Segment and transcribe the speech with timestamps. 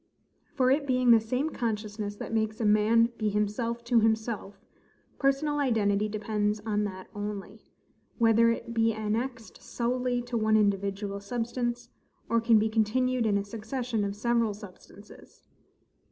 [0.55, 4.59] For, it being the same consciousness that makes a man be himself to himself,
[5.19, 7.67] personal identity depends on that only,
[8.17, 11.91] whether it be annexed solely to one individual substance,
[12.29, 15.47] or can be continued in a succession of several substances.